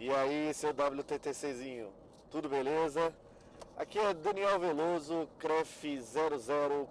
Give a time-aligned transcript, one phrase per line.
[0.00, 1.92] E aí, seu WTTCzinho,
[2.30, 3.12] tudo beleza?
[3.76, 5.98] Aqui é Daniel Veloso, CREF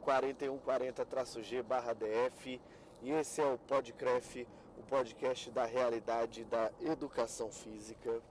[0.05, 2.59] 004140-G barra DF
[3.01, 4.45] e esse é o Podcref,
[4.77, 8.21] o podcast da realidade da educação física.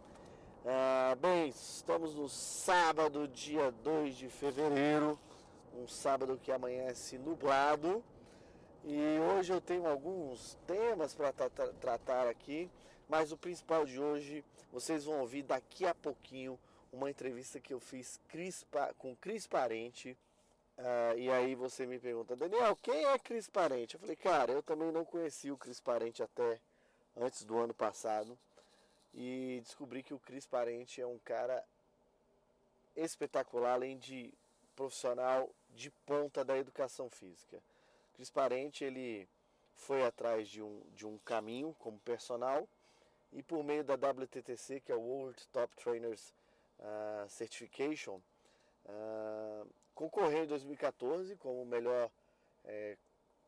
[0.66, 5.18] Ah, bem, estamos no sábado, dia 2 de fevereiro,
[5.74, 8.04] um sábado que amanhece nublado
[8.84, 11.48] e hoje eu tenho alguns temas para tra
[11.80, 12.70] tratar aqui,
[13.08, 14.44] mas o principal de hoje
[14.76, 16.58] vocês vão ouvir daqui a pouquinho
[16.92, 18.20] uma entrevista que eu fiz
[18.98, 20.14] com Cris Parente.
[20.76, 23.94] Uh, e aí você me pergunta, Daniel, quem é Cris Parente?
[23.94, 26.60] Eu falei, cara, eu também não conheci o Cris Parente até
[27.16, 28.38] antes do ano passado.
[29.14, 31.64] E descobri que o Cris Parente é um cara
[32.94, 34.30] espetacular, além de
[34.76, 37.62] profissional de ponta da educação física.
[38.14, 39.26] Cris Parente, ele
[39.74, 42.68] foi atrás de um, de um caminho como personal
[43.32, 46.32] e por meio da WTTC, que é o World Top Trainers
[46.78, 48.20] uh, Certification,
[48.86, 52.10] uh, concorreu em 2014 como o melhor
[52.64, 52.96] é,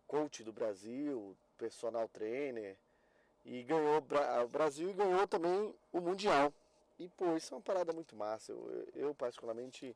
[0.07, 2.77] coach do Brasil, personal trainer,
[3.45, 6.53] e ganhou o Brasil e ganhou também o Mundial.
[6.99, 8.53] E pô, isso é uma parada muito massa.
[8.53, 9.95] Eu, eu particularmente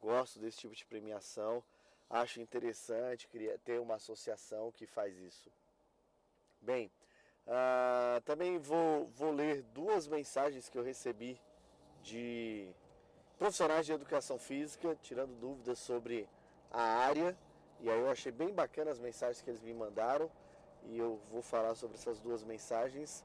[0.00, 1.62] gosto desse tipo de premiação.
[2.10, 3.28] Acho interessante
[3.64, 5.50] ter uma associação que faz isso.
[6.60, 6.90] Bem,
[7.46, 11.40] uh, também vou, vou ler duas mensagens que eu recebi
[12.02, 12.68] de
[13.38, 16.28] profissionais de educação física, tirando dúvidas sobre
[16.70, 17.36] a área.
[17.80, 20.30] E aí eu achei bem bacana as mensagens que eles me mandaram.
[20.84, 23.24] E eu vou falar sobre essas duas mensagens.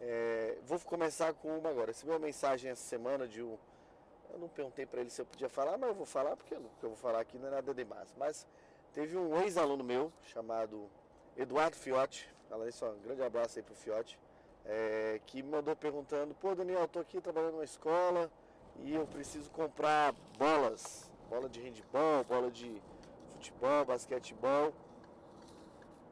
[0.00, 1.88] É, vou começar com uma agora.
[1.88, 3.56] Recebi uma mensagem essa semana de um.
[4.32, 6.60] Eu não perguntei para ele se eu podia falar, mas eu vou falar porque o
[6.78, 8.14] que eu vou falar aqui não é nada demais.
[8.16, 8.46] Mas
[8.92, 10.88] teve um ex-aluno meu chamado
[11.36, 12.28] Eduardo Fiotti.
[12.48, 14.18] Fala isso, um grande abraço aí pro Fiotti
[14.66, 18.30] é, que me mandou perguntando, pô Daniel, eu tô aqui trabalhando numa escola
[18.80, 22.82] e eu preciso comprar bolas, bola de handball, bola de
[23.30, 24.72] futebol, basquetebol.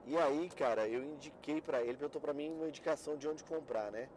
[0.07, 3.91] E aí, cara, eu indiquei para ele, perguntou para mim uma indicação de onde comprar,
[3.91, 4.09] né?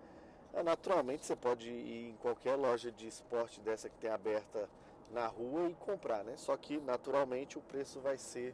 [0.54, 4.70] É, naturalmente você pode ir em qualquer loja de esporte dessa que tem aberta
[5.12, 6.36] na rua e comprar, né?
[6.38, 8.54] Só que naturalmente o preço vai ser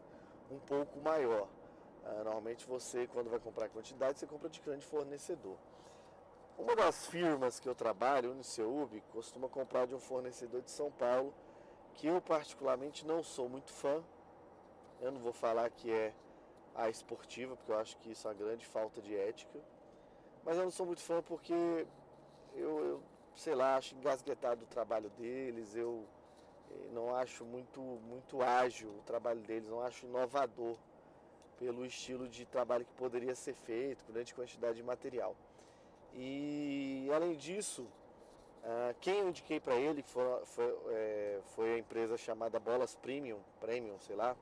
[0.51, 1.47] um pouco maior.
[2.05, 5.57] Ah, normalmente você, quando vai comprar quantidade, você compra de grande fornecedor.
[6.57, 11.33] Uma das firmas que eu trabalho, Uniceub, costuma comprar de um fornecedor de São Paulo,
[11.95, 14.03] que eu particularmente não sou muito fã.
[15.01, 16.13] Eu não vou falar que é
[16.75, 19.59] a esportiva, porque eu acho que isso é uma grande falta de ética.
[20.43, 21.53] Mas eu não sou muito fã porque
[22.53, 23.03] eu, eu
[23.35, 26.05] sei lá, acho engasguetado o trabalho deles, eu
[26.69, 30.77] eh, não acho muito, muito ágil o trabalho deles, não acho inovador
[31.63, 35.33] pelo estilo de trabalho que poderia ser feito, grande quantidade de material.
[36.13, 42.17] E além disso, uh, quem eu indiquei para ele foi, foi, é, foi, a empresa
[42.17, 44.35] chamada Bolas Premium, Premium, sei lá.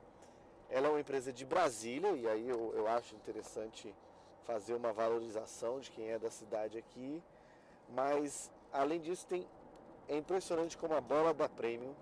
[0.68, 3.94] Ela é uma empresa de Brasília e aí eu, eu acho interessante
[4.42, 7.22] fazer uma valorização de quem é da cidade aqui.
[7.90, 9.46] Mas além disso tem
[10.08, 11.94] é impressionante como a bola da Premium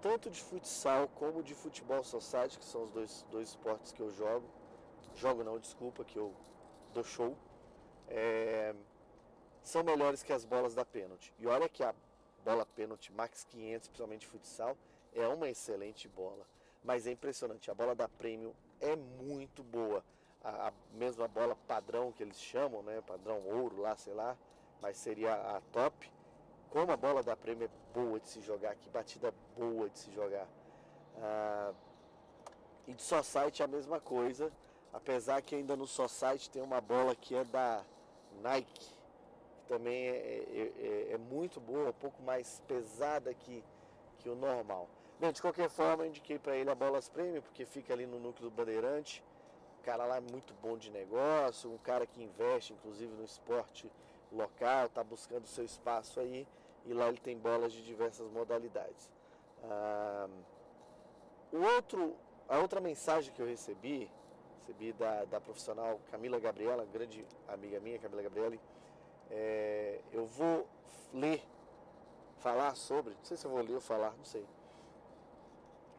[0.00, 4.10] tanto de futsal como de futebol society, que são os dois, dois esportes que eu
[4.10, 4.46] jogo.
[5.14, 6.34] Jogo não, desculpa, que eu
[6.94, 7.36] dou show.
[8.08, 8.74] É,
[9.62, 11.34] são melhores que as bolas da pênalti.
[11.38, 11.94] E olha que a
[12.44, 14.76] bola pênalti Max 500, principalmente de futsal,
[15.12, 16.46] é uma excelente bola.
[16.82, 20.04] Mas é impressionante, a bola da Premium é muito boa.
[20.42, 23.02] A, a mesma bola padrão que eles chamam, né?
[23.06, 24.36] Padrão ouro lá, sei lá,
[24.80, 26.10] mas seria a top
[26.70, 30.10] como a bola da Premier é boa de se jogar, que batida boa de se
[30.12, 30.46] jogar.
[31.20, 31.72] Ah,
[32.86, 34.52] e de Society é a mesma coisa,
[34.92, 37.82] apesar que ainda no Society tem uma bola que é da
[38.42, 38.94] Nike,
[39.56, 43.62] que também é, é, é, é muito boa, um pouco mais pesada que,
[44.18, 44.88] que o normal.
[45.20, 48.20] Bem, de qualquer forma, eu indiquei para ele a Bolas Premium, porque fica ali no
[48.20, 49.22] núcleo do Bandeirante.
[49.80, 53.90] O cara lá é muito bom de negócio, um cara que investe, inclusive, no esporte
[54.32, 56.46] local, está buscando seu espaço aí
[56.84, 59.10] e lá ele tem bolas de diversas modalidades.
[59.64, 60.28] Ah,
[61.52, 62.14] o outro,
[62.48, 64.10] a outra mensagem que eu recebi,
[64.60, 68.56] recebi da, da profissional Camila Gabriela, grande amiga minha, Camila Gabriela,
[69.30, 70.66] é, eu vou
[71.12, 71.42] ler,
[72.38, 74.44] falar sobre, não sei se eu vou ler ou falar, não sei.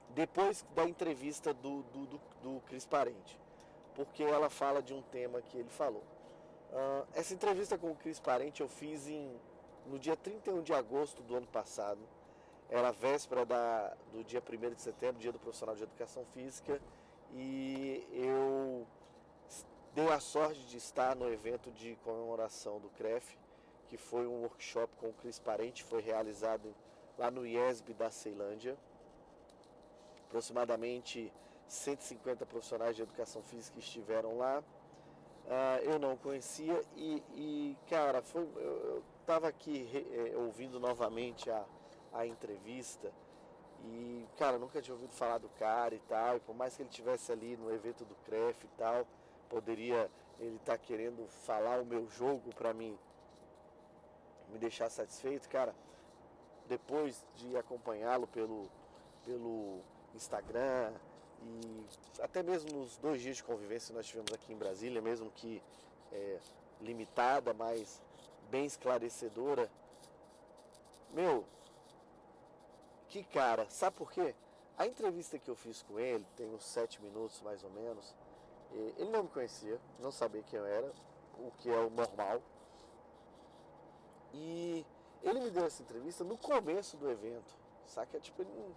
[0.10, 3.40] Depois da entrevista do, do, do, do Cris Parente,
[3.96, 6.04] porque ela fala de um tema que ele falou.
[6.72, 9.32] Uh, essa entrevista com o Cris Parente eu fiz em,
[9.88, 12.00] no dia 31 de agosto do ano passado.
[12.70, 16.80] Era véspera da, do dia 1 de setembro, dia do profissional de educação física.
[17.34, 18.86] E eu
[19.96, 23.38] dei a sorte de estar no evento de comemoração do CREF,
[23.88, 26.76] que foi um workshop com o Cris Parente, foi realizado
[27.18, 28.78] lá no IESB da Ceilândia.
[30.28, 31.34] Aproximadamente
[31.68, 34.64] 150 profissionais de educação física estiveram lá.
[35.46, 41.66] Uh, eu não conhecia e, e cara, foi, eu estava aqui eh, ouvindo novamente a,
[42.14, 43.12] a entrevista
[43.86, 46.38] e, cara, nunca tinha ouvido falar do cara e tal.
[46.38, 49.08] E por mais que ele tivesse ali no evento do CREF e tal,
[49.50, 50.10] poderia
[50.40, 52.98] ele estar tá querendo falar o meu jogo para mim
[54.50, 55.74] me deixar satisfeito, cara.
[56.68, 58.70] Depois de acompanhá-lo pelo,
[59.26, 59.80] pelo
[60.14, 60.94] Instagram
[61.42, 61.86] e
[62.22, 65.62] até mesmo nos dois dias de convivência que nós tivemos aqui em Brasília, mesmo que
[66.12, 66.40] é,
[66.82, 68.02] limitada, mas
[68.50, 69.70] bem esclarecedora,
[71.12, 71.46] meu,
[73.08, 74.36] que cara, sabe por quê?
[74.78, 78.16] A entrevista que eu fiz com ele, tem uns sete minutos mais ou menos,
[78.98, 80.92] ele não me conhecia, não sabia quem eu era,
[81.38, 82.42] o que é o normal.
[84.34, 84.86] E
[85.24, 87.56] ele me deu essa entrevista no começo do evento,
[87.88, 88.20] saca?
[88.20, 88.76] Tipo, ele não,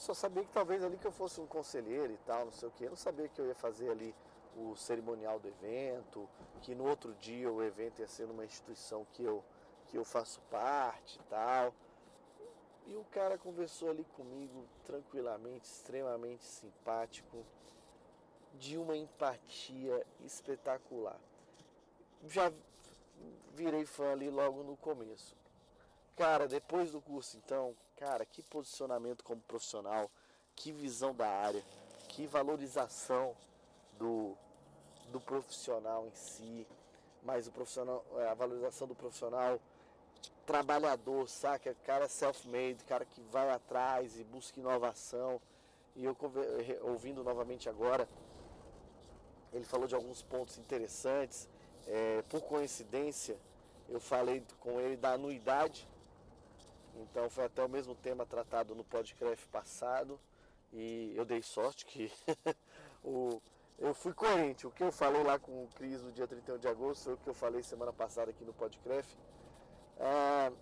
[0.00, 2.72] só sabia que talvez ali que eu fosse um conselheiro e tal, não sei o
[2.72, 2.84] que.
[2.84, 4.14] Eu não sabia que eu ia fazer ali
[4.56, 6.28] o cerimonial do evento,
[6.62, 9.44] que no outro dia o evento ia ser numa instituição que eu,
[9.88, 11.74] que eu faço parte e tal.
[12.86, 17.44] E o cara conversou ali comigo tranquilamente, extremamente simpático,
[18.54, 21.20] de uma empatia espetacular.
[22.26, 22.50] Já
[23.52, 25.36] virei fã ali logo no começo.
[26.16, 30.10] Cara, depois do curso, então, cara, que posicionamento como profissional,
[30.56, 31.62] que visão da área,
[32.08, 33.36] que valorização
[33.98, 34.34] do,
[35.12, 36.66] do profissional em si,
[37.22, 39.60] mas o profissional, a valorização do profissional
[40.46, 41.76] trabalhador, saca?
[41.84, 45.38] Cara self-made, cara que vai atrás e busca inovação.
[45.94, 46.16] E eu
[46.80, 48.08] ouvindo novamente agora,
[49.52, 51.46] ele falou de alguns pontos interessantes.
[51.86, 53.36] É, por coincidência,
[53.90, 55.86] eu falei com ele da anuidade.
[57.02, 60.18] Então foi até o mesmo tema tratado no podcast passado.
[60.72, 62.12] E eu dei sorte que
[63.04, 63.40] o,
[63.78, 64.66] eu fui coerente.
[64.66, 67.16] O que eu falei lá com o Cris no dia 31 de agosto foi o
[67.16, 69.16] que eu falei semana passada aqui no podcast.
[69.98, 70.52] Ah,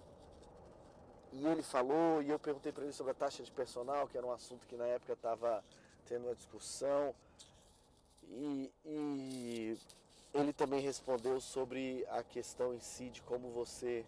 [1.32, 4.26] e ele falou, e eu perguntei para ele sobre a taxa de personal, que era
[4.26, 5.62] um assunto que na época estava
[6.06, 7.14] tendo uma discussão.
[8.30, 9.78] E, e,
[10.32, 14.06] ele também respondeu sobre a questão em si de como você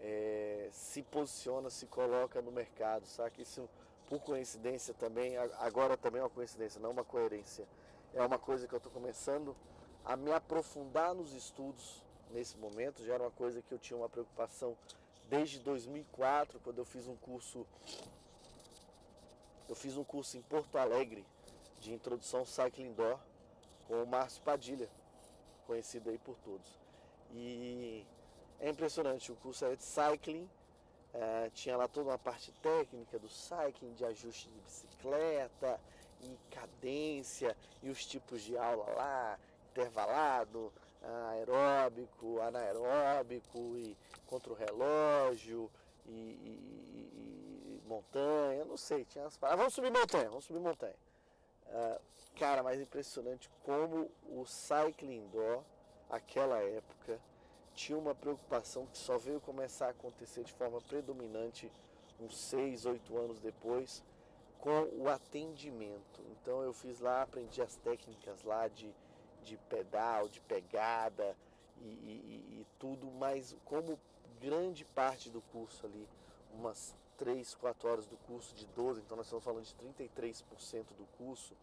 [0.00, 3.42] é, se posiciona, se coloca no mercado, sabe?
[3.42, 3.68] Isso,
[4.08, 7.66] por coincidência também, agora também é uma coincidência, não uma coerência.
[8.14, 9.56] É uma coisa que eu estou começando
[10.04, 14.08] a me aprofundar nos estudos nesse momento, já era uma coisa que eu tinha uma
[14.08, 14.76] preocupação
[15.28, 17.66] desde 2004, quando eu fiz um curso
[19.68, 21.26] eu fiz um curso em Porto Alegre
[21.80, 23.18] de introdução ao cycling indoor
[23.88, 24.88] com o Márcio Padilha,
[25.66, 26.78] conhecido aí por todos.
[27.32, 28.06] E
[28.60, 30.48] é impressionante, o curso era de cycling,
[31.14, 35.80] é, tinha lá toda uma parte técnica do cycling, de ajuste de bicicleta,
[36.22, 39.38] e cadência, e os tipos de aula lá,
[39.70, 40.72] intervalado,
[41.30, 45.70] aeróbico, anaeróbico e contra o relógio
[46.06, 49.58] e, e, e montanha, não sei, tinha as palavras.
[49.60, 50.96] Vamos subir montanha, vamos subir montanha.
[51.66, 52.00] Uh,
[52.38, 55.62] cara, mais impressionante como o cycling indoor,
[56.10, 57.20] aquela época,
[57.76, 61.70] tinha uma preocupação que só veio começar a acontecer de forma predominante
[62.18, 64.02] uns 6, 8 anos depois,
[64.58, 66.20] com o atendimento.
[66.32, 68.92] Então eu fiz lá, aprendi as técnicas lá de
[69.46, 71.36] de pedal, de pegada
[71.80, 73.98] e, e, e, tudo, mas como
[74.40, 76.06] grande parte do curso ali,
[76.52, 80.42] umas 3, 4 horas do curso de 12, então nós estamos falando de 33%
[80.96, 81.54] do curso,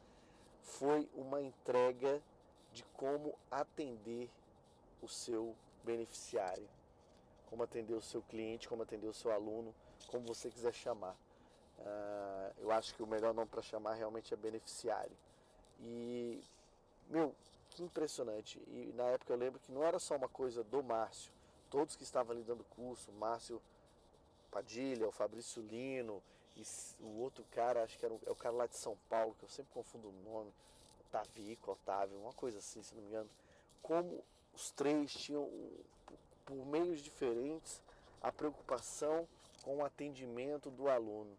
[0.62, 2.22] foi uma entrega
[2.72, 4.30] de como atender
[5.02, 5.54] o seu
[5.84, 6.68] beneficiário,
[7.50, 9.74] como atender o seu cliente, como atender o seu aluno,
[10.08, 11.16] como você quiser chamar.
[11.80, 15.16] Uh, eu acho que o melhor nome para chamar realmente é beneficiário.
[15.80, 16.42] E,
[17.10, 17.36] meu,
[17.70, 18.60] que impressionante.
[18.68, 21.32] E na época eu lembro que não era só uma coisa do Márcio.
[21.70, 23.62] Todos que estavam ali dando curso, Márcio
[24.52, 26.22] Padilha, o Fabrício Lino,
[26.56, 26.64] e
[27.02, 29.44] o outro cara, acho que era o, é o cara lá de São Paulo, que
[29.44, 30.54] eu sempre confundo o nome,
[31.12, 33.30] Tavico, Otávio, uma coisa assim, se não me engano.
[33.82, 35.50] Como os três tinham,
[36.46, 37.82] por meios diferentes,
[38.22, 39.28] a preocupação
[39.62, 41.36] com o atendimento do aluno.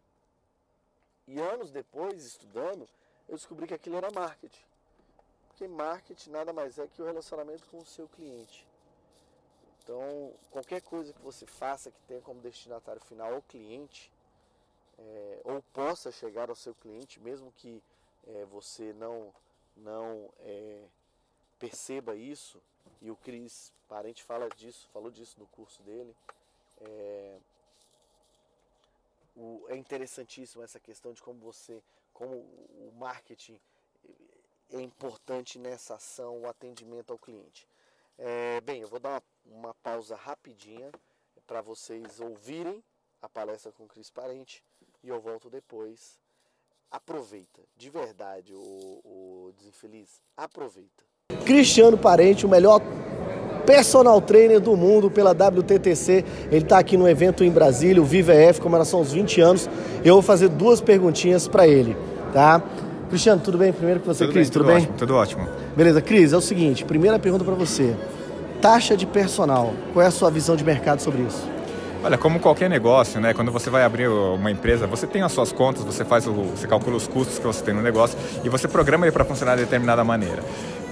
[1.26, 2.88] E anos depois, estudando,
[3.28, 4.64] eu descobri que aquilo era marketing.
[5.48, 8.66] Porque marketing nada mais é que o relacionamento com o seu cliente.
[9.82, 14.10] Então, qualquer coisa que você faça que tenha como destinatário final o cliente,
[14.98, 17.82] é, ou possa chegar ao seu cliente, mesmo que
[18.26, 19.32] é, você não,
[19.76, 20.84] não é,
[21.58, 22.60] perceba isso,
[23.00, 26.16] e o Cris Parente fala disso, falou disso no curso dele.
[26.80, 27.38] É,
[29.36, 31.82] o, é interessantíssimo essa questão de como você,
[32.12, 33.60] como o marketing
[34.70, 37.68] é importante nessa ação, o atendimento ao cliente.
[38.16, 40.90] É, bem, eu vou dar uma, uma pausa rapidinha
[41.46, 42.82] para vocês ouvirem
[43.20, 44.64] a palestra com o Cris Parente
[45.02, 46.18] e eu volto depois.
[46.90, 48.58] Aproveita, de verdade, o,
[49.04, 51.04] o desinfeliz, aproveita.
[51.44, 52.80] Cristiano Parente, o melhor
[53.64, 56.24] personal trainer do mundo pela WTTC.
[56.50, 59.68] Ele está aqui no evento em Brasília, o VivaF, comemoração aos 20 anos.
[60.04, 61.96] Eu vou fazer duas perguntinhas para ele,
[62.32, 62.62] tá?
[63.08, 63.72] Cristiano, tudo bem?
[63.72, 64.82] Primeiro com você, tudo Cris, bem, tudo, tudo bem?
[64.82, 65.48] Ótimo, tudo ótimo.
[65.76, 67.94] Beleza, Cris, é o seguinte, primeira pergunta para você.
[68.60, 71.54] Taxa de personal, qual é a sua visão de mercado sobre isso?
[72.02, 73.32] Olha, como qualquer negócio, né?
[73.32, 76.66] Quando você vai abrir uma empresa, você tem as suas contas, você faz o, você
[76.66, 79.62] calcula os custos que você tem no negócio e você programa ele para funcionar de
[79.62, 80.42] determinada maneira.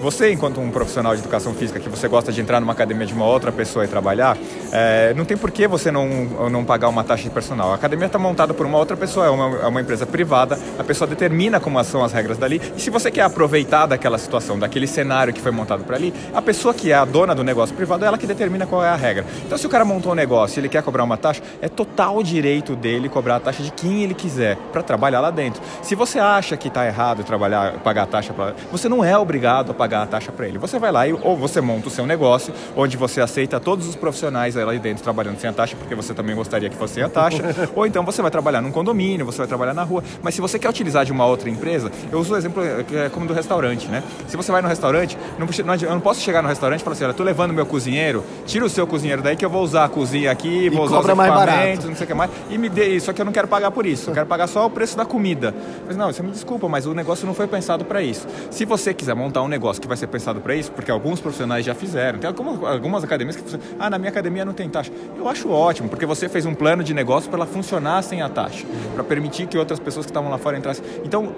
[0.02, 3.14] Você, enquanto um profissional de educação física, que você gosta de entrar numa academia de
[3.14, 4.36] uma outra pessoa e trabalhar,
[4.72, 6.08] é, não tem por que você não,
[6.50, 7.70] não pagar uma taxa de personal.
[7.70, 10.82] A academia está montada por uma outra pessoa, é uma, é uma empresa privada, a
[10.82, 14.88] pessoa determina como são as regras dali, e se você quer aproveitar daquela situação, daquele
[14.88, 18.04] cenário que foi montado para ali, a pessoa que é a dona do negócio privado
[18.04, 19.24] é ela que determina qual é a regra.
[19.46, 22.24] Então, se o cara montou um negócio e ele quer cobrar uma taxa, é total
[22.24, 25.62] direito dele cobrar a taxa de quem ele quiser para trabalhar lá dentro.
[25.80, 29.70] Se você acha que está errado trabalhar, pagar a taxa, pra, você não é obrigado
[29.70, 30.56] a pagar pagar a taxa para ele.
[30.58, 33.94] Você vai lá e ou você monta o seu negócio, onde você aceita todos os
[33.94, 37.42] profissionais lá dentro trabalhando sem a taxa, porque você também gostaria que fosse a taxa,
[37.76, 40.02] ou então você vai trabalhar num condomínio, você vai trabalhar na rua.
[40.22, 43.26] Mas se você quer utilizar de uma outra empresa, eu uso o exemplo é, como
[43.26, 44.02] do restaurante, né?
[44.26, 46.94] Se você vai no restaurante, não, não, eu não posso chegar no restaurante e falar
[46.94, 49.84] assim, olha, tô levando meu cozinheiro, tira o seu cozinheiro daí que eu vou usar
[49.84, 51.88] a cozinha aqui, vou e usar os mais barato.
[51.88, 53.70] não sei o que mais, e me dê isso, só que eu não quero pagar
[53.70, 55.54] por isso, eu quero pagar só o preço da comida.
[55.86, 58.26] Mas não, você me desculpa, mas o negócio não foi pensado para isso.
[58.50, 61.66] Se você quiser montar um negócio que vai ser pensado para isso, porque alguns profissionais
[61.66, 62.18] já fizeram.
[62.18, 63.42] Tem algumas, algumas academias que
[63.78, 64.92] ah, na minha academia não tem taxa.
[65.18, 68.28] Eu acho ótimo, porque você fez um plano de negócio para ela funcionar sem a
[68.28, 70.84] taxa, para permitir que outras pessoas que estavam lá fora entrassem.
[71.04, 71.34] Então,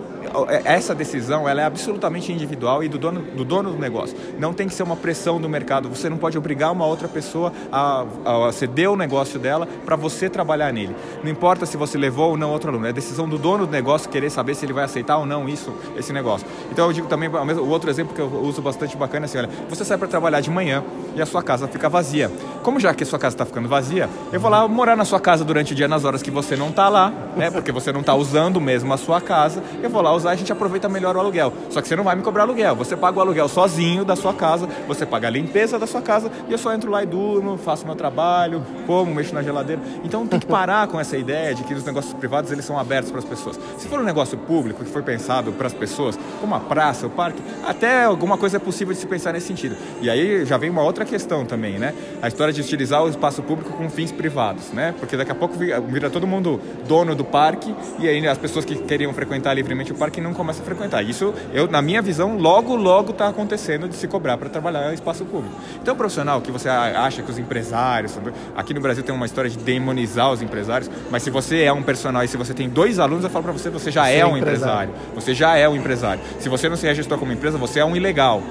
[0.48, 4.16] é, essa decisão ela é absolutamente individual e do dono, do dono do negócio.
[4.38, 5.88] Não tem que ser uma pressão do mercado.
[5.88, 10.28] Você não pode obrigar uma outra pessoa a, a ceder o negócio dela para você
[10.28, 10.94] trabalhar nele.
[11.22, 12.86] Não importa se você levou ou não outro aluno.
[12.86, 15.72] É decisão do dono do negócio querer saber se ele vai aceitar ou não isso,
[15.96, 16.46] esse negócio.
[16.70, 19.84] Então eu digo também, o outro exemplo que eu uso bastante bacana assim, olha, você
[19.84, 20.82] sai para trabalhar de manhã
[21.14, 22.30] e a sua casa fica vazia.
[22.62, 25.20] Como já que a sua casa está ficando vazia, eu vou lá morar na sua
[25.20, 27.50] casa durante o dia nas horas que você não está lá, né?
[27.50, 29.62] Porque você não está usando mesmo a sua casa.
[29.82, 31.52] Eu vou lá usar, a gente aproveita melhor o aluguel.
[31.70, 32.74] Só que você não vai me cobrar aluguel.
[32.76, 36.30] Você paga o aluguel sozinho da sua casa, você paga a limpeza da sua casa
[36.48, 39.82] e eu só entro lá e durmo, faço meu trabalho, como, mexo na geladeira.
[40.04, 43.10] Então tem que parar com essa ideia de que os negócios privados eles são abertos
[43.10, 43.58] para as pessoas.
[43.78, 47.10] Se for um negócio público que foi pensado para as pessoas, como a praça, o
[47.10, 49.76] parque, até alguma coisa é possível de se pensar nesse sentido.
[50.00, 51.94] E aí já vem uma outra questão também, né?
[52.22, 54.94] A história de utilizar o espaço público com fins privados, né?
[54.98, 58.76] Porque daqui a pouco vira todo mundo dono do parque e aí as pessoas que
[58.76, 61.02] queriam frequentar livremente o parque não começam a frequentar.
[61.02, 64.94] Isso, eu, na minha visão, logo, logo está acontecendo de se cobrar para trabalhar em
[64.94, 65.54] espaço público.
[65.80, 68.18] Então, profissional que você acha que os empresários,
[68.56, 71.82] aqui no Brasil tem uma história de demonizar os empresários, mas se você é um
[71.82, 74.18] personal e se você tem dois alunos, eu falo para você, você já você é,
[74.18, 74.90] é um empresário.
[74.90, 75.14] empresário.
[75.14, 76.22] Você já é um empresário.
[76.38, 78.42] Se você não se registrou como empresa, você é um ilegal.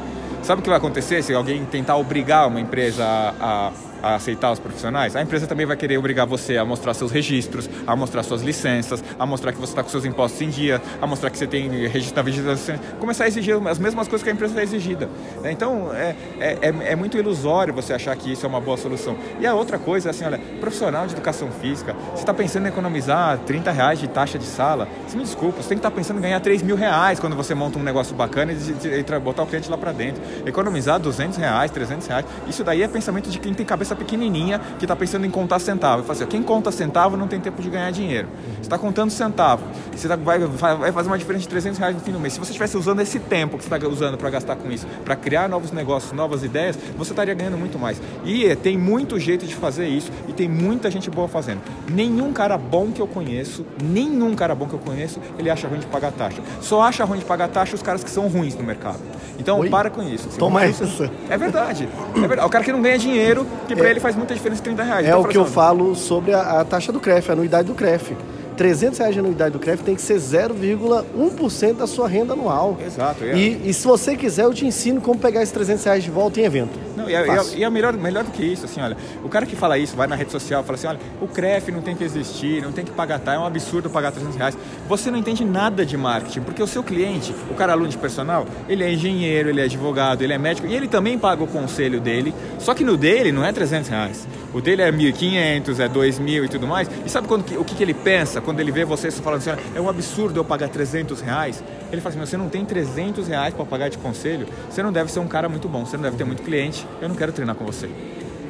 [0.41, 3.71] Sabe o que vai acontecer se alguém tentar obrigar uma empresa a, a
[4.03, 7.69] a aceitar os profissionais, a empresa também vai querer obrigar você a mostrar seus registros,
[7.87, 11.07] a mostrar suas licenças, a mostrar que você está com seus impostos em dia, a
[11.07, 14.33] mostrar que você tem registro da vigilância, começar a exigir as mesmas coisas que a
[14.33, 15.09] empresa é exigida.
[15.45, 19.15] Então, é, é, é, é muito ilusório você achar que isso é uma boa solução.
[19.39, 22.69] E a outra coisa é assim, olha, profissional de educação física, você está pensando em
[22.69, 25.95] economizar 30 reais de taxa de sala, você me desculpa, você tem que estar tá
[25.95, 29.47] pensando em ganhar 3 mil reais quando você monta um negócio bacana e botar o
[29.47, 30.21] cliente lá para dentro.
[30.45, 34.59] Economizar 200 reais, 300 reais, isso daí é pensamento de quem tem cabeça cabeça pequenininha
[34.77, 36.01] que está pensando em contar centavo.
[36.01, 38.27] Eu falo assim, quem conta centavo não tem tempo de ganhar dinheiro.
[38.55, 42.01] Você está contando centavo, você tá, vai, vai fazer uma diferença de 300 reais no
[42.01, 42.33] fim do mês.
[42.33, 45.15] Se você estivesse usando esse tempo que você está usando para gastar com isso, para
[45.15, 48.01] criar novos negócios, novas ideias, você estaria ganhando muito mais.
[48.25, 51.61] E tem muito jeito de fazer isso e tem muita gente boa fazendo.
[51.89, 55.79] Nenhum cara bom que eu conheço, nenhum cara bom que eu conheço, ele acha ruim
[55.79, 56.41] de pagar taxa.
[56.61, 58.99] Só acha ruim de pagar taxa os caras que são ruins no mercado.
[59.37, 59.69] Então, Oi?
[59.69, 60.29] para com isso.
[60.37, 61.09] Toma isso.
[61.29, 61.87] É verdade.
[62.15, 62.47] É verdade.
[62.47, 65.05] O cara que não ganha dinheiro, que para ele faz muita diferença 30 reais.
[65.05, 67.75] É então, o que eu falo sobre a, a, taxa do CREF, a anuidade do
[67.75, 68.15] CREF.
[68.53, 72.77] 300 reais de anuidade do CREF tem que ser 0,1% da sua renda anual.
[72.85, 73.23] Exato.
[73.23, 73.35] É.
[73.35, 76.39] E, e, se você quiser, eu te ensino como pegar esses 300 reais de volta
[76.39, 76.79] em evento.
[76.95, 79.55] Não, e, é, e é, melhor, melhor do que isso, assim, olha, o cara que
[79.55, 82.61] fala isso, vai na rede social, fala assim, olha, o CREF não tem que existir,
[82.61, 84.57] não tem que pagar, tá, é um absurdo pagar 300 reais.
[84.87, 88.45] Você não entende nada de marketing, porque o seu cliente, o cara aluno de personal,
[88.69, 91.99] ele é engenheiro, ele é advogado, ele é médico, e ele também paga o conselho
[91.99, 94.27] dele, só que no dele não é 300 reais.
[94.53, 96.87] O dele é 1.500, é 2.000 e tudo mais.
[97.03, 99.81] E sabe quando, o que, que ele pensa quando ele vê você falando assim, é
[99.81, 101.63] um absurdo eu pagar 300 reais?
[101.91, 105.11] Ele fala assim, você não tem 300 reais para pagar de conselho, você não deve
[105.11, 107.55] ser um cara muito bom, você não deve ter muito cliente, eu não quero treinar
[107.55, 107.89] com você.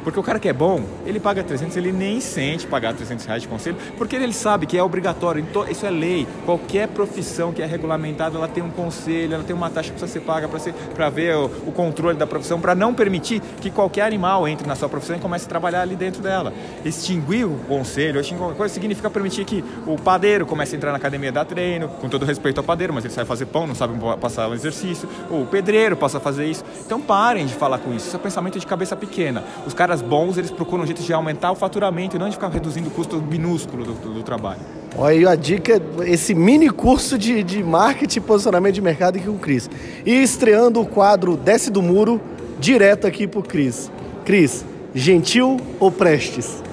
[0.04, 3.42] Porque o cara que é bom, ele paga 300, ele nem sente pagar 300 reais
[3.42, 6.28] de conselho, porque ele sabe que é obrigatório, então, isso é lei.
[6.46, 10.20] Qualquer profissão que é regulamentada, ela tem um conselho, ela tem uma taxa que precisa
[10.20, 10.50] ser paga
[10.96, 14.76] para ver o, o, controle da profissão, para não permitir que qualquer animal entre na
[14.76, 16.54] sua profissão e comece a trabalhar ali dentro dela.
[16.84, 21.32] Extinguir o conselho, extinguir coisa, significa permitir que o padeiro comece a entrar na academia
[21.32, 24.50] dar treino, com todo respeito ao padeiro, mas ele sabe fazer pão, não sabe passar
[24.50, 26.64] um exercício, o pedreiro possa fazer isso.
[26.86, 29.44] Então parem de falar com isso, isso é pensamento de cabeça pequena.
[29.66, 32.36] Os caras caras bons, eles procuram um jeito de aumentar o faturamento e não de
[32.36, 34.60] ficar reduzindo o custo minúsculo do, do, do trabalho.
[34.98, 39.26] Olha aí a dica, esse mini curso de, de marketing e posicionamento de mercado aqui
[39.26, 39.70] com o Cris.
[40.06, 42.20] E estreando o quadro Desce do Muro,
[42.60, 43.92] direto aqui pro Cris.
[44.26, 46.64] Cris, gentil ou prestes?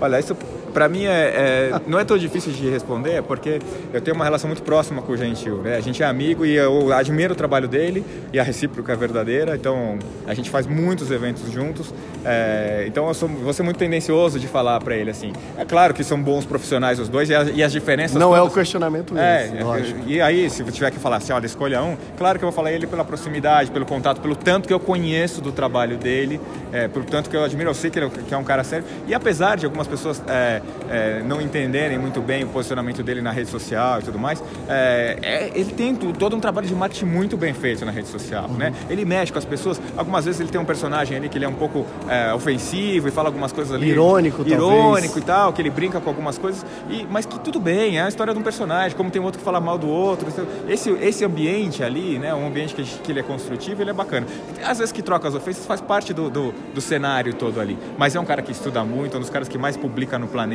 [0.00, 0.36] Olha, isso
[0.72, 3.60] para mim é, é, não é tão difícil de responder, porque
[3.92, 5.58] eu tenho uma relação muito próxima com o Gentil.
[5.58, 5.76] Né?
[5.76, 9.56] A gente é amigo e eu admiro o trabalho dele e a recíproca é verdadeira.
[9.56, 11.92] Então a gente faz muitos eventos juntos.
[12.24, 15.32] É, então eu sou, vou ser muito tendencioso de falar para ele assim.
[15.56, 18.16] É claro que são bons profissionais os dois e as, e as diferenças.
[18.16, 21.46] Não todas, é o questionamento é, esse, E aí, se tiver que falar assim, olha,
[21.46, 24.74] escolha um, claro que eu vou falar ele pela proximidade, pelo contato, pelo tanto que
[24.74, 26.40] eu conheço do trabalho dele,
[26.72, 27.70] é, pelo tanto que eu admiro.
[27.70, 28.84] Eu sei que ele é, que é um cara sério.
[29.06, 33.30] E apesar de algumas pessoas é, é, não entenderem muito bem o posicionamento dele na
[33.30, 37.36] rede social e tudo mais, é, é, ele tem todo um trabalho de marketing muito
[37.36, 38.56] bem feito na rede social, uhum.
[38.56, 38.72] né?
[38.88, 41.48] Ele mexe com as pessoas, algumas vezes ele tem um personagem ali que ele é
[41.48, 43.90] um pouco é, ofensivo e fala algumas coisas ali...
[43.90, 45.16] Irônico, Irônico talvez.
[45.16, 48.08] e tal, que ele brinca com algumas coisas, e, mas que tudo bem, é a
[48.08, 50.26] história de um personagem, como tem outro que fala mal do outro,
[50.68, 54.26] esse, esse ambiente ali, né, um ambiente que, que ele é construtivo, ele é bacana.
[54.64, 58.14] Às vezes que troca as ofensas faz parte do, do, do cenário todo ali, mas
[58.14, 60.51] é um cara que estuda muito, é um dos caras que mais publica no planeta,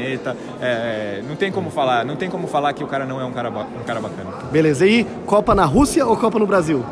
[0.61, 3.31] é, não tem como falar, não tem como falar que o cara não é um
[3.31, 4.31] cara, um cara bacana.
[4.51, 4.85] Beleza.
[4.85, 6.85] E Copa na Rússia ou Copa no Brasil?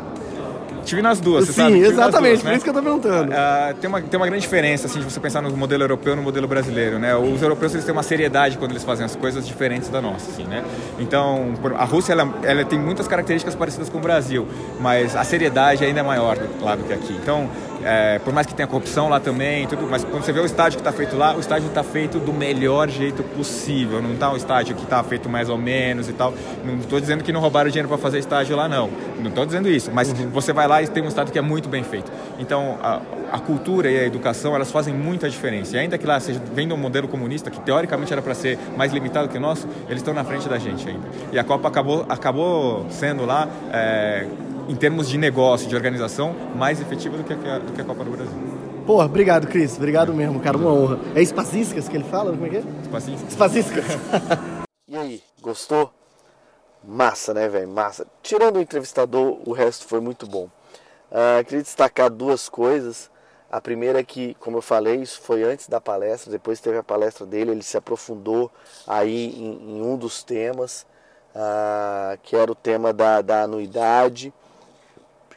[0.86, 1.80] Tive nas duas, Sim, sabe?
[1.80, 2.54] exatamente, duas, por né?
[2.54, 3.32] isso que eu tô perguntando.
[3.32, 6.16] Uh, tem, uma, tem uma grande diferença, assim, de você pensar no modelo europeu e
[6.16, 7.14] no modelo brasileiro, né?
[7.16, 10.44] Os europeus, eles têm uma seriedade quando eles fazem as coisas diferentes da nossa, assim,
[10.44, 10.64] né?
[11.00, 14.46] Então, a Rússia, ela, ela tem muitas características parecidas com o Brasil,
[14.78, 17.18] mas a seriedade ainda é maior lá do que aqui.
[17.20, 17.50] Então,
[17.86, 20.78] é, por mais que tenha corrupção lá também, tudo, mas quando você vê o estádio
[20.78, 24.02] que está feito lá, o estádio está feito do melhor jeito possível.
[24.02, 26.34] Não está um estádio que está feito mais ou menos e tal.
[26.64, 28.90] Não estou dizendo que não roubaram dinheiro para fazer estádio lá, não.
[29.20, 29.92] Não estou dizendo isso.
[29.92, 30.30] Mas uhum.
[30.30, 32.10] você vai lá e tem um estádio que é muito bem feito.
[32.38, 33.00] Então, a,
[33.32, 35.76] a, cultura e a educação, elas fazem muita diferença.
[35.76, 38.58] E ainda que lá seja, vem de um modelo comunista, que teoricamente era para ser
[38.76, 41.08] mais limitado que o nosso, eles estão na frente da gente ainda.
[41.32, 43.48] E a Copa acabou, acabou sendo lá...
[43.72, 44.26] É,
[44.68, 48.04] em termos de negócio, de organização, mais efetiva do que a, do que a Copa
[48.04, 48.34] do Brasil.
[48.86, 49.76] Pô, obrigado, Cris.
[49.76, 50.56] Obrigado mesmo, cara.
[50.56, 51.00] Uma honra.
[51.14, 52.30] É Espaciscas que ele fala?
[52.30, 52.62] Como é que é?
[52.82, 53.28] Espaciscas.
[53.28, 53.84] Espaciscas.
[54.88, 55.92] e aí, gostou?
[56.84, 57.68] Massa, né, velho?
[57.68, 58.06] Massa.
[58.22, 60.48] Tirando o entrevistador, o resto foi muito bom.
[61.10, 63.10] Uh, queria destacar duas coisas.
[63.50, 66.82] A primeira é que, como eu falei, isso foi antes da palestra, depois teve a
[66.82, 68.50] palestra dele, ele se aprofundou
[68.86, 70.84] aí em, em um dos temas,
[71.34, 74.32] uh, que era o tema da, da anuidade.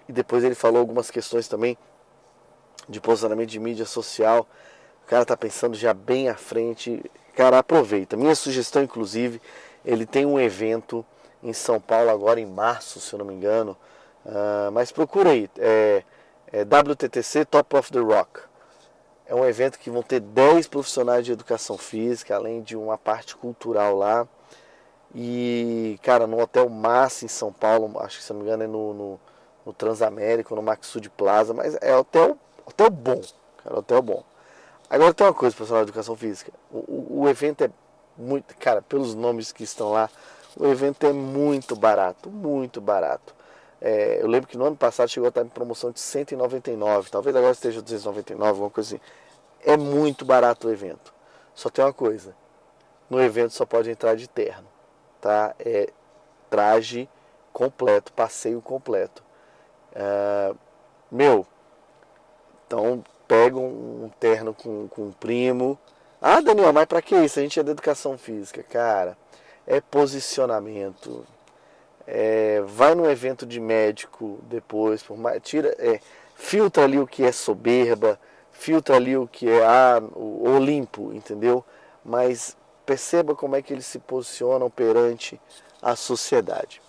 [0.07, 1.77] E depois ele falou algumas questões também
[2.87, 4.47] de posicionamento de mídia social.
[5.03, 7.03] O cara tá pensando já bem à frente.
[7.35, 8.17] Cara, aproveita.
[8.17, 9.39] Minha sugestão, inclusive,
[9.85, 11.05] ele tem um evento
[11.43, 13.77] em São Paulo agora em março, se eu não me engano.
[14.25, 15.49] Uh, mas procura aí.
[15.57, 16.03] É,
[16.51, 18.41] é WTTC Top of the Rock.
[19.25, 23.35] É um evento que vão ter 10 profissionais de educação física, além de uma parte
[23.35, 24.27] cultural lá.
[25.13, 28.67] E, cara, no Hotel Massa em São Paulo, acho que se não me engano é
[28.67, 29.19] no, no
[29.69, 33.21] no Transamérica, no Maxud Plaza, mas é hotel, hotel bom,
[33.57, 34.23] cara, hotel bom.
[34.89, 36.51] Agora tem uma coisa, pessoal da educação física.
[36.71, 37.69] O, o, o, evento é
[38.17, 40.09] muito, cara, pelos nomes que estão lá,
[40.57, 43.35] o evento é muito barato, muito barato.
[43.81, 47.35] É, eu lembro que no ano passado chegou a estar em promoção de 199, talvez
[47.35, 49.03] agora esteja 299, alguma coisa assim.
[49.61, 51.13] É muito barato o evento.
[51.53, 52.35] Só tem uma coisa:
[53.09, 54.67] no evento só pode entrar de terno,
[55.21, 55.55] tá?
[55.59, 55.89] É
[56.49, 57.09] traje
[57.53, 59.23] completo, passeio completo.
[59.93, 60.53] É,
[61.11, 61.45] meu,
[62.67, 65.77] então pega um terno com, com um primo.
[66.21, 67.39] Ah, Daniel, mas pra que isso?
[67.39, 68.61] A gente é da educação física.
[68.63, 69.17] Cara,
[69.65, 71.25] é posicionamento.
[72.11, 75.99] É, vai no evento de médico depois, mais, tira, é,
[76.33, 78.19] filtra ali o que é soberba,
[78.51, 81.63] filtra ali o que é ah, o Olimpo, entendeu?
[82.03, 85.39] Mas perceba como é que eles se posicionam perante
[85.81, 86.81] a sociedade.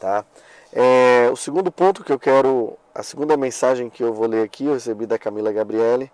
[0.00, 0.24] Tá?
[0.72, 4.64] É, o segundo ponto que eu quero, a segunda mensagem que eu vou ler aqui,
[4.64, 6.10] eu recebi da Camila Gabriele,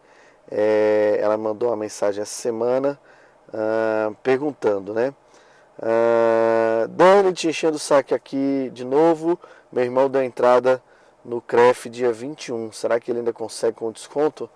[0.50, 3.00] é, ela mandou uma mensagem essa semana
[3.48, 5.14] uh, perguntando, né?
[5.78, 9.38] Uh, Dani te enchendo o saco aqui de novo.
[9.72, 10.82] Meu irmão deu entrada
[11.24, 12.72] no CREF dia 21.
[12.72, 14.48] Será que ele ainda consegue com desconto?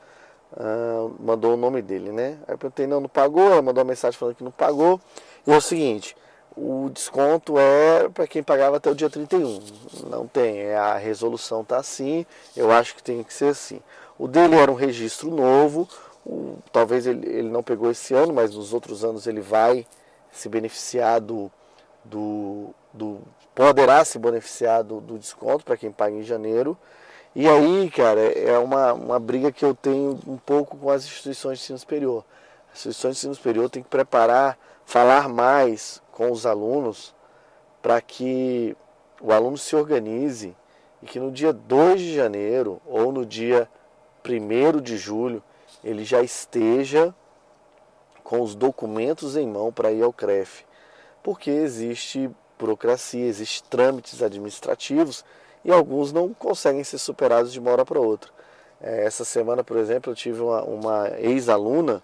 [0.53, 2.39] Uh, mandou o nome dele, né?
[2.47, 3.51] Aí eu perguntei, não, não pagou.
[3.51, 5.01] Ela mandou uma mensagem falando que não pagou.
[5.47, 6.17] E é o seguinte:
[6.57, 9.61] o desconto é para quem pagava até o dia 31.
[10.09, 12.25] Não tem, é, a resolução tá assim.
[12.57, 13.81] Eu acho que tem que ser assim.
[14.19, 15.89] O dele era um registro novo.
[16.25, 19.87] O, talvez ele, ele não pegou esse ano, mas nos outros anos ele vai
[20.31, 21.51] se beneficiar do,
[22.05, 23.21] do, do
[23.55, 26.77] poderá se beneficiar do, do desconto para quem paga em janeiro.
[27.35, 31.59] E aí, cara, é uma, uma briga que eu tenho um pouco com as instituições
[31.59, 32.25] de ensino superior.
[32.73, 37.15] As instituições de ensino superior têm que preparar, falar mais com os alunos
[37.83, 38.77] para que
[39.21, 40.57] o aluno se organize
[41.03, 43.69] e que no dia 2 de janeiro ou no dia
[44.25, 45.43] 1 de julho
[45.83, 47.15] ele já esteja
[48.29, 50.67] com os documentos em mão para ir ao CREF,
[51.23, 55.25] porque existe burocracia, existem trâmites administrativos
[55.65, 58.31] e alguns não conseguem ser superados de uma hora para outra.
[58.83, 62.03] É, essa semana, por exemplo, eu tive uma, uma ex-aluna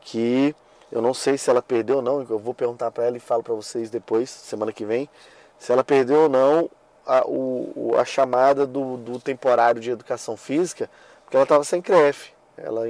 [0.00, 0.56] que
[0.90, 3.44] eu não sei se ela perdeu ou não, eu vou perguntar para ela e falo
[3.44, 5.08] para vocês depois, semana que vem,
[5.56, 6.68] se ela perdeu ou não
[7.06, 10.90] a, o, a chamada do, do temporário de educação física,
[11.22, 12.32] porque ela estava sem CREF.
[12.56, 12.88] Ela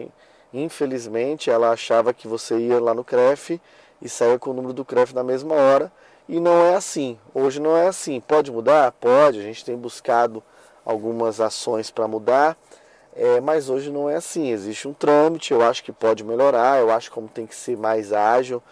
[0.53, 3.61] Infelizmente, ela achava que você ia lá no CREF
[4.03, 5.93] e saía com o número do CREF na mesma hora.
[6.29, 7.19] E não é assim.
[7.35, 8.21] Hoje não é assim.
[8.21, 8.93] Pode mudar?
[8.93, 9.39] Pode.
[9.39, 10.43] A gente tem buscado
[10.85, 12.57] algumas ações para mudar.
[13.15, 14.51] É, mas hoje não é assim.
[14.51, 15.53] Existe um trâmite.
[15.53, 16.81] Eu acho que pode melhorar.
[16.81, 18.63] Eu acho como tem que ser mais ágil.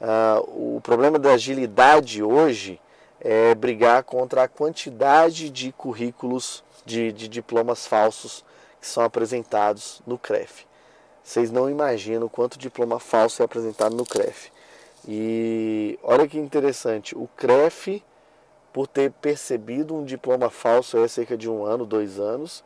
[0.00, 2.80] Uh, o problema da agilidade hoje
[3.20, 8.44] é brigar contra a quantidade de currículos de, de diplomas falsos
[8.80, 10.66] que são apresentados no CREF.
[11.28, 14.50] Vocês não imaginam quanto diploma falso é apresentado no CREF.
[15.06, 18.02] E olha que interessante, o CREF,
[18.72, 22.64] por ter percebido um diploma falso há cerca de um ano, dois anos,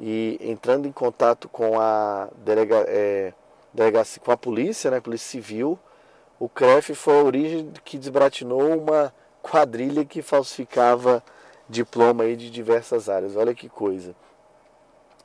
[0.00, 3.34] e entrando em contato com a delega, é,
[3.74, 5.78] delegacia, com a polícia, né, polícia civil,
[6.40, 11.22] o CREF foi a origem que desbratinou uma quadrilha que falsificava
[11.68, 13.36] diploma aí de diversas áreas.
[13.36, 14.16] Olha que coisa.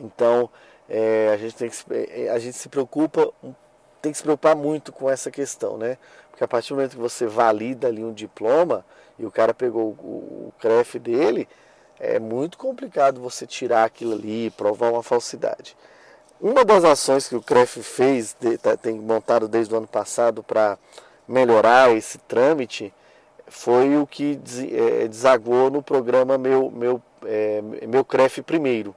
[0.01, 0.49] Então,
[0.89, 3.31] é, a, gente tem que, é, a gente se preocupa,
[4.01, 5.97] tem que se preocupar muito com essa questão, né?
[6.29, 8.85] Porque a partir do momento que você valida ali um diploma
[9.17, 11.47] e o cara pegou o, o CREF dele,
[11.99, 15.77] é muito complicado você tirar aquilo ali e provar uma falsidade.
[16.41, 20.77] Uma das ações que o CREF fez, tá, tem montado desde o ano passado para
[21.27, 22.93] melhorar esse trâmite,
[23.47, 24.39] foi o que
[24.71, 28.95] é, desagou no programa Meu, meu, é, meu CREF Primeiro.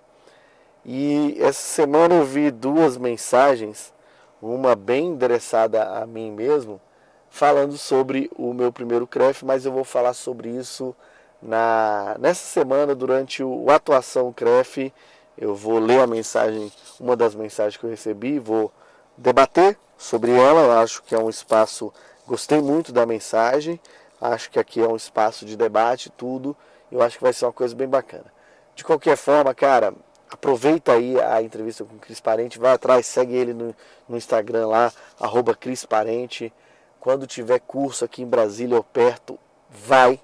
[0.89, 3.93] E essa semana eu vi duas mensagens,
[4.41, 6.81] uma bem endereçada a mim mesmo,
[7.29, 10.95] falando sobre o meu primeiro CREF, mas eu vou falar sobre isso
[11.43, 14.93] na, nessa semana durante o Atuação CREF.
[15.37, 18.73] Eu vou ler a mensagem, uma das mensagens que eu recebi, vou
[19.19, 20.61] debater sobre ela.
[20.61, 21.93] Eu acho que é um espaço,
[22.29, 23.81] gostei muito da mensagem,
[24.21, 26.57] acho que aqui é um espaço de debate, tudo.
[26.93, 28.33] Eu acho que vai ser uma coisa bem bacana.
[28.77, 29.93] De qualquer forma, cara,
[30.31, 33.75] aproveita aí a entrevista com o Cris Parente, vai atrás, segue ele no,
[34.09, 36.53] no Instagram lá, arroba Cris Parente.
[37.01, 39.39] Quando tiver curso aqui em Brasília ou perto,
[39.71, 40.21] vai,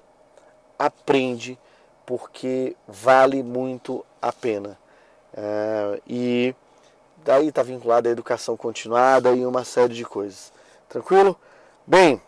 [0.77, 1.57] aprende,
[2.05, 4.77] porque vale muito a pena.
[5.35, 6.55] É, e
[7.23, 10.51] daí está vinculado à educação continuada e uma série de coisas.
[10.89, 11.39] Tranquilo?
[11.87, 12.21] Bem,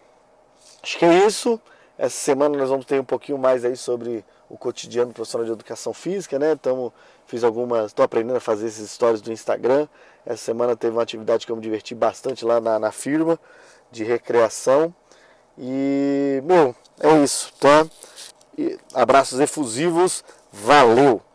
[0.81, 1.59] acho que é isso.
[1.97, 4.23] Essa semana nós vamos ter um pouquinho mais aí sobre
[4.56, 6.54] o cotidiano profissional de educação física, né?
[6.54, 6.91] Então,
[7.28, 9.88] fiz algumas, estou aprendendo a fazer esses stories do Instagram.
[10.26, 13.39] Essa semana teve uma atividade que eu me diverti bastante lá na, na firma
[13.91, 14.94] de recreação.
[15.58, 17.86] E, bom, é isso, tá?
[18.58, 21.26] E abraços efusivos, valeu!